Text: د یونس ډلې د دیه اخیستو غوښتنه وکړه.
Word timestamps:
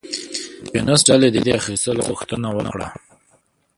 د 0.71 0.73
یونس 0.77 1.01
ډلې 1.09 1.29
د 1.31 1.37
دیه 1.45 1.57
اخیستو 1.59 2.03
غوښتنه 2.07 2.47
وکړه. 2.57 2.87